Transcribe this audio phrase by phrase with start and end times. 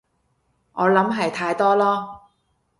[0.73, 2.17] 我諗係太多囉